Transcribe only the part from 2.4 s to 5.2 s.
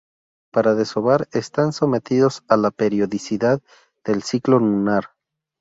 a la periodicidad del ciclo lunar.